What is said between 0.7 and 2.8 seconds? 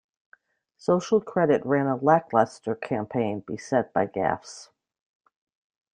Social Credit ran a lackluster